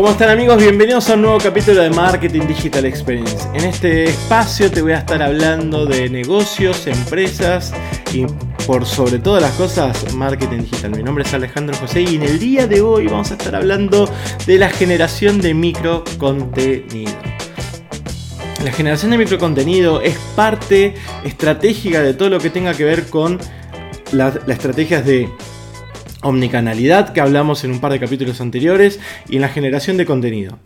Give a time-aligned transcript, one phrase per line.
[0.00, 0.56] ¿Cómo están amigos?
[0.56, 3.46] Bienvenidos a un nuevo capítulo de Marketing Digital Experience.
[3.52, 7.74] En este espacio te voy a estar hablando de negocios, empresas
[8.10, 8.24] y
[8.66, 10.92] por sobre todas las cosas marketing digital.
[10.92, 14.08] Mi nombre es Alejandro José y en el día de hoy vamos a estar hablando
[14.46, 17.12] de la generación de microcontenido.
[18.64, 20.94] La generación de microcontenido es parte
[21.26, 23.38] estratégica de todo lo que tenga que ver con
[24.12, 25.28] las estrategias de
[26.22, 30.58] omnicanalidad que hablamos en un par de capítulos anteriores y en la generación de contenido.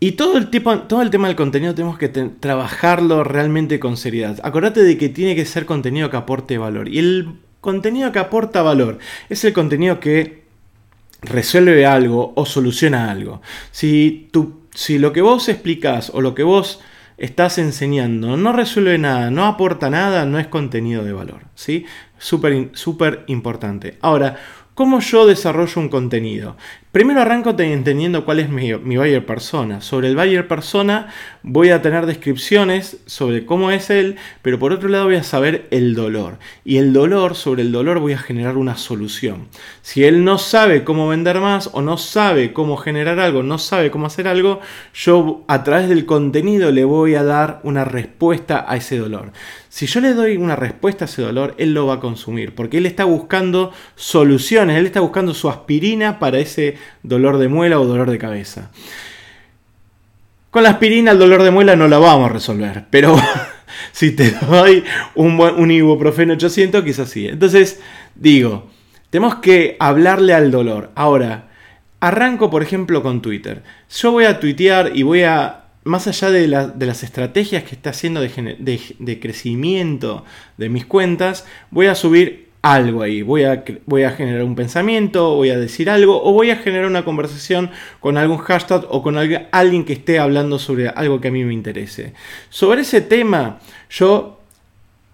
[0.00, 4.38] Y todo el, tipo, todo el tema del contenido tenemos que trabajarlo realmente con seriedad.
[4.42, 6.88] Acordate de que tiene que ser contenido que aporte valor.
[6.88, 7.28] Y el
[7.60, 8.98] contenido que aporta valor
[9.30, 10.44] es el contenido que
[11.22, 13.40] resuelve algo o soluciona algo.
[13.70, 14.30] Si,
[14.74, 16.80] si lo que vos explicás o lo que vos
[17.16, 21.42] estás enseñando no resuelve nada, no aporta nada, no es contenido de valor.
[21.54, 21.86] ¿Sí?
[22.18, 23.98] Súper súper importante.
[24.00, 24.38] Ahora,
[24.74, 26.56] ¿Cómo yo desarrollo un contenido?
[26.90, 29.80] Primero arranco entendiendo cuál es mi, buyer persona.
[29.80, 31.12] Sobre el buyer persona
[31.44, 35.68] voy a tener descripciones sobre cómo es él, pero por otro lado voy a saber
[35.70, 36.40] el dolor.
[36.64, 39.46] Y el dolor, sobre el dolor voy a generar una solución.
[39.82, 43.92] Si él no sabe cómo vender más o no sabe cómo generar algo, no sabe
[43.92, 44.60] cómo hacer algo,
[44.92, 49.30] yo a través del contenido le voy a dar una respuesta a ese dolor.
[49.74, 52.78] Si yo le doy una respuesta a ese dolor, él lo va a consumir, porque
[52.78, 57.84] él está buscando soluciones, él está buscando su aspirina para ese dolor de muela o
[57.84, 58.70] dolor de cabeza.
[60.52, 63.16] Con la aspirina el dolor de muela no lo vamos a resolver, pero
[63.90, 64.84] si te doy
[65.16, 67.26] un, un ibuprofeno 800 quizás sí.
[67.26, 67.80] Entonces,
[68.14, 68.70] digo,
[69.10, 70.92] tenemos que hablarle al dolor.
[70.94, 71.48] Ahora,
[71.98, 73.64] arranco por ejemplo con Twitter.
[73.90, 78.20] Yo voy a tuitear y voy a más allá de, las estrategias que está haciendo
[78.20, 80.24] de, crecimiento
[80.56, 83.20] de mis cuentas, voy a subir algo ahí.
[83.20, 83.62] Voy a,
[84.16, 88.38] generar un pensamiento, voy a decir algo o voy a generar una conversación con algún
[88.38, 92.14] hashtag o con alguien que esté hablando sobre algo que a mí me interese.
[92.48, 93.58] Sobre ese tema
[93.90, 94.40] yo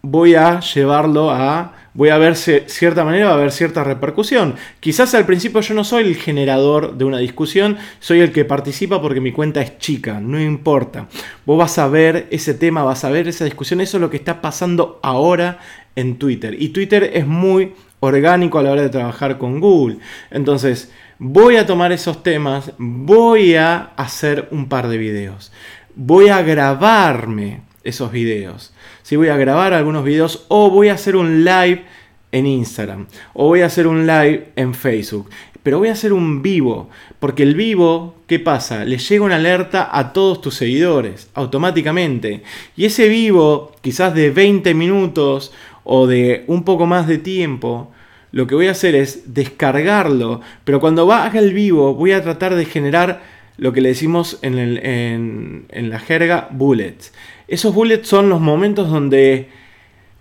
[0.03, 1.75] voy a llevarlo a...
[1.93, 4.55] Voy a ver cierta manera, va a haber cierta repercusión.
[4.79, 9.03] Quizás al principio yo no soy el generador de una discusión, soy el que participa
[9.03, 11.09] porque mi cuenta es chica, no importa.
[11.45, 14.19] Vos vas a ver ese tema, vas a ver esa discusión, eso es lo que
[14.19, 15.59] está pasando ahora
[15.97, 16.55] en Twitter.
[16.63, 19.99] Y Twitter es muy orgánico a la hora de trabajar con Google.
[20.31, 25.51] Entonces, voy a tomar esos temas, voy a hacer un par de videos.
[25.97, 28.73] Voy a grabarme esos videos.
[29.03, 31.85] Si voy a grabar algunos videos o voy a hacer un live
[32.33, 35.29] en Instagram o voy a hacer un live en Facebook.
[35.63, 38.87] Pero voy a hacer un vivo, porque el vivo, ¿qué pasa?
[38.87, 42.43] Le llega una alerta a todos tus seguidores automáticamente.
[42.77, 45.53] Y ese vivo, quizás de 20 minutos
[45.85, 47.93] o de un poco más de tiempo,
[48.33, 52.55] lo que voy a hacer es descargarlo, pero cuando haga el vivo voy a tratar
[52.55, 53.23] de generar
[53.57, 57.13] lo que le decimos en, en, la jerga bullets.
[57.51, 59.49] Esos bullets son los momentos donde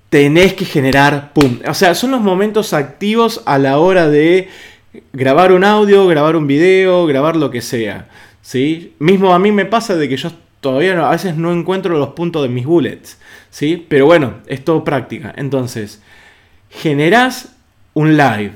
[0.10, 1.60] tenés que generar, ¡pum!
[1.68, 4.50] O sea, son los momentos activos a la hora de
[5.14, 8.10] grabar un audio, grabar un video, grabar lo que sea.
[8.42, 8.96] ¿sí?
[8.98, 12.42] Mismo a mí me pasa de que yo todavía a veces no encuentro los puntos
[12.42, 13.20] de mis bullets.
[13.52, 13.86] ¿sí?
[13.88, 15.32] Pero bueno, es todo práctica.
[15.38, 16.02] Entonces,
[16.72, 17.56] generás
[17.94, 18.54] un live,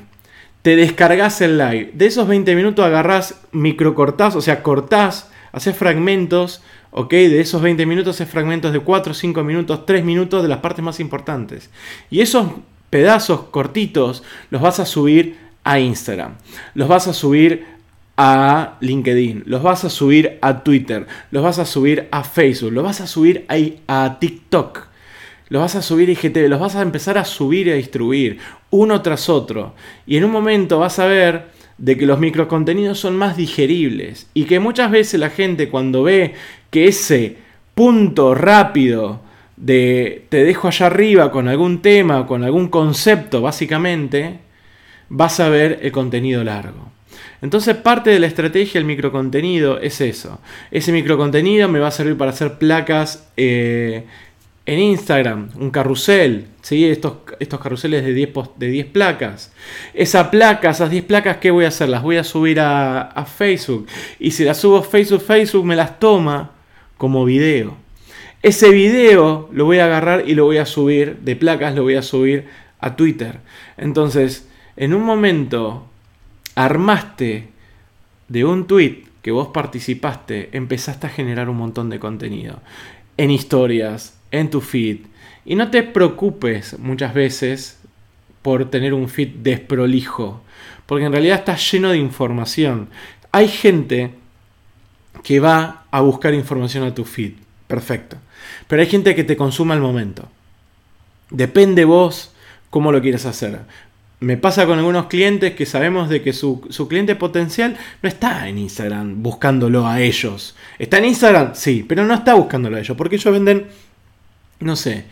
[0.63, 6.63] te descargas el live, de esos 20 minutos agarrás, microcortás, o sea, cortás, haces fragmentos,
[6.93, 7.11] ¿ok?
[7.11, 10.83] De esos 20 minutos haces fragmentos de 4, 5 minutos, 3 minutos de las partes
[10.83, 11.69] más importantes.
[12.09, 12.47] Y esos
[12.89, 16.35] pedazos cortitos los vas a subir a Instagram,
[16.75, 17.65] los vas a subir
[18.15, 22.83] a LinkedIn, los vas a subir a Twitter, los vas a subir a Facebook, los
[22.83, 24.87] vas a subir a, a TikTok,
[25.49, 28.39] los vas a subir a IGTV, los vas a empezar a subir y a distribuir
[28.69, 29.73] uno tras otro.
[30.05, 31.47] Y en un momento vas a ver
[31.77, 36.33] de que los microcontenidos son más digeribles y que muchas veces la gente cuando ve
[36.69, 37.37] que ese
[37.75, 39.21] punto rápido
[39.57, 44.39] de te dejo allá arriba con algún tema, con algún concepto básicamente,
[45.09, 46.91] vas a ver el contenido largo.
[47.41, 50.39] Entonces parte de la estrategia del microcontenido es eso.
[50.71, 54.05] Ese microcontenido me va a servir para hacer placas eh,
[54.65, 56.85] en Instagram, un carrusel, ¿sí?
[56.85, 59.51] estos, estos carruseles de 10, de 10 placas.
[59.93, 61.89] Esa placa, esas 10 placas, ¿qué voy a hacer?
[61.89, 63.87] Las voy a subir a, Facebook.
[64.19, 66.51] Y si las subo a Facebook, Facebook me las toma
[66.97, 67.75] como video.
[68.41, 71.95] Ese video lo voy a agarrar y lo voy a subir, de placas lo voy
[71.95, 72.47] a subir
[72.79, 73.39] a Twitter.
[73.77, 75.87] Entonces, en un momento
[76.55, 77.49] armaste
[78.29, 82.61] de un tweet que vos participaste, empezaste a generar un montón de contenido.
[83.17, 84.97] En historias, en tu feed.
[85.45, 87.79] Y no te preocupes muchas veces
[88.41, 90.43] por tener un feed desprolijo,
[90.85, 92.89] porque en realidad está lleno de información.
[93.31, 94.11] Hay gente
[95.23, 97.33] que va a buscar información a tu feed.
[97.67, 98.17] Perfecto.
[98.67, 100.27] Pero hay gente que te consuma al momento.
[101.29, 102.33] Depende vos
[102.69, 103.61] cómo lo quieres hacer.
[104.19, 108.57] Me pasa con algunos clientes que sabemos de que su, cliente potencial no está en
[108.57, 110.55] Instagram buscándolo a ellos.
[110.79, 111.51] ¿Está en Instagram?
[111.55, 112.95] Sí, pero no está buscándolo a ellos.
[112.95, 113.67] Porque ellos venden,
[114.59, 115.05] no sé,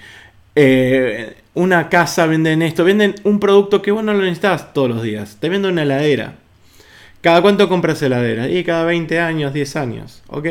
[0.56, 5.04] eh, una casa, venden esto, venden un producto que vos no lo necesitas todos los
[5.04, 5.38] días.
[5.40, 6.36] Te venden una heladera.
[7.22, 8.50] ¿Cada cuánto compras heladera?
[8.50, 10.24] Y cada 20 años, 10 años.
[10.28, 10.48] Ok.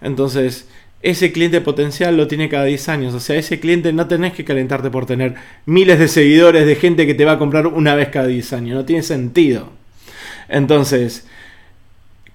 [0.00, 0.68] Entonces,
[1.02, 3.14] ese cliente potencial lo tiene cada 10 años.
[3.14, 5.34] O sea, ese cliente no tenés que calentarte por tener
[5.66, 8.74] miles de seguidores de gente que te va a comprar una vez cada 10 años.
[8.76, 9.70] No tiene sentido.
[10.48, 11.26] Entonces,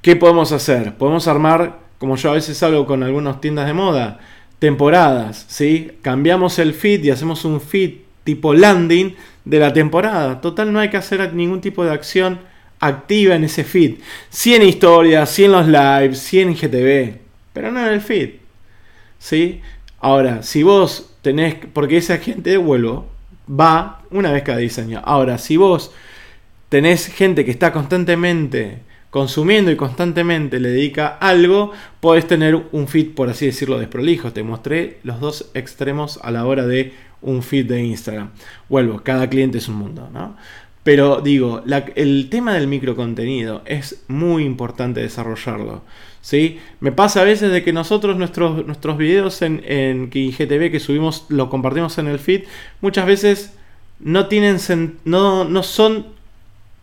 [0.02, 0.96] ¿qué podemos hacer?
[0.96, 4.20] Podemos armar, como yo a veces hablo con algunas tiendas de moda,
[4.60, 5.46] temporadas.
[5.48, 5.92] ¿sí?
[6.02, 9.16] Cambiamos el feed y hacemos un feed tipo landing
[9.46, 10.42] de la temporada.
[10.42, 12.40] Total, no hay que hacer ningún tipo de acción
[12.80, 13.96] activa en ese feed.
[14.30, 17.18] 100 historias, 100 los lives, 100 GTV,
[17.54, 18.32] pero no en el feed.
[19.18, 19.62] ¿sí?
[20.00, 23.08] Ahora, si vos tenés, porque esa gente, vuelvo,
[23.50, 25.04] va una vez cada 10 años.
[25.06, 25.92] Ahora, si vos
[26.70, 28.80] tenés gente que está constantemente
[29.10, 34.34] consumiendo y constantemente le dedica algo, podés tener un feed, por así decirlo, desprolijo.
[34.34, 38.30] Te mostré los dos extremos a la hora de un feed de Instagram.
[38.70, 40.36] Vuelvo, cada cliente es un mundo, ¿no?
[40.84, 41.62] Pero digo,
[41.96, 45.84] el tema del microcontenido es muy importante desarrollarlo.
[46.22, 46.60] ¿sí?
[46.80, 51.26] Me pasa a veces de que nosotros nuestros, nuestros videos en, en IGTV que subimos,
[51.30, 52.44] lo compartimos en el feed,
[52.82, 53.54] muchas veces
[54.00, 54.58] no tienen
[55.04, 56.08] no, no son,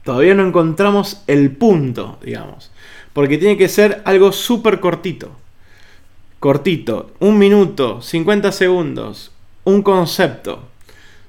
[0.06, 2.70] todavía no encontramos el punto, digamos.
[3.12, 5.32] Porque tiene que ser algo súper cortito.
[6.38, 9.32] Cortito, un minuto, 50 segundos,
[9.64, 10.62] un concepto.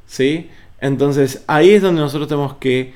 [0.06, 0.50] ¿Sí?
[0.80, 2.94] Entonces ahí es donde nosotros tenemos que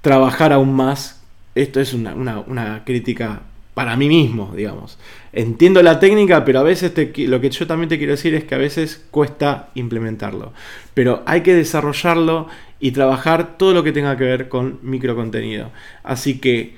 [0.00, 1.20] trabajar aún más.
[1.56, 3.42] Esto es una, una crítica
[3.74, 4.98] para mí mismo, digamos.
[5.32, 6.92] Entiendo la técnica, pero a veces
[7.28, 10.52] lo que yo también te quiero decir es que a veces cuesta implementarlo.
[10.94, 12.46] Pero hay que desarrollarlo
[12.78, 15.70] y trabajar todo lo que tenga que ver con microcontenido.
[16.04, 16.76] Así que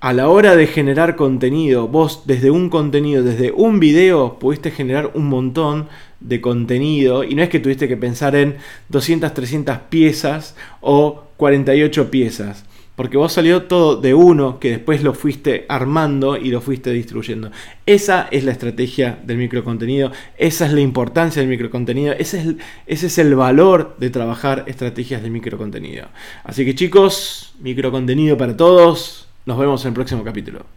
[0.00, 5.10] a la hora de generar contenido, vos desde un contenido, desde un video, pudiste generar
[5.14, 5.88] un montón
[6.20, 8.56] de contenido y no es que tuviste que pensar en
[8.88, 12.64] 200, 300 piezas o 48 piezas
[12.96, 17.50] porque vos salió todo de uno que después lo fuiste armando y lo fuiste distribuyendo.
[17.84, 22.46] Esa es la estrategia del microcontenido, esa es la importancia del microcontenido, ese es,
[22.86, 26.08] ese es el valor de trabajar estrategias de microcontenido.
[26.42, 30.75] Así que chicos, microcontenido para todos, nos vemos en el próximo capítulo.